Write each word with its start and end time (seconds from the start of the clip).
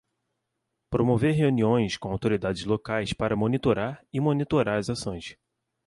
Promover 0.89 1.35
reuniões 1.37 1.95
com 1.95 2.09
autoridades 2.09 2.65
locais 2.65 3.13
para 3.13 3.35
monitorar 3.35 4.03
e 4.11 4.19
monitorar 4.19 4.79
as 4.79 4.89
ações. 4.89 5.37